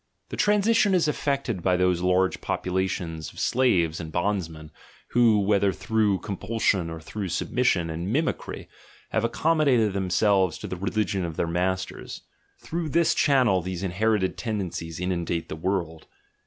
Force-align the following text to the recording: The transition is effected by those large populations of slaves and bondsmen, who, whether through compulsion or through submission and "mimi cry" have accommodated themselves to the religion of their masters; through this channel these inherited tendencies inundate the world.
The 0.29 0.35
transition 0.35 0.95
is 0.95 1.07
effected 1.07 1.61
by 1.61 1.77
those 1.77 2.01
large 2.01 2.41
populations 2.41 3.31
of 3.31 3.39
slaves 3.39 3.99
and 3.99 4.11
bondsmen, 4.11 4.71
who, 5.09 5.37
whether 5.39 5.71
through 5.71 6.21
compulsion 6.21 6.89
or 6.89 6.99
through 6.99 7.27
submission 7.27 7.91
and 7.91 8.11
"mimi 8.11 8.33
cry" 8.33 8.67
have 9.11 9.23
accommodated 9.23 9.93
themselves 9.93 10.57
to 10.57 10.65
the 10.67 10.75
religion 10.75 11.23
of 11.23 11.37
their 11.37 11.45
masters; 11.45 12.21
through 12.57 12.89
this 12.89 13.13
channel 13.13 13.61
these 13.61 13.83
inherited 13.83 14.37
tendencies 14.39 14.99
inundate 14.99 15.49
the 15.49 15.55
world. 15.55 16.07